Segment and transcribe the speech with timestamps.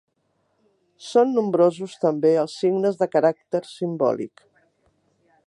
[1.07, 4.45] Són nombrosos també els signes de caràcter simbòlic.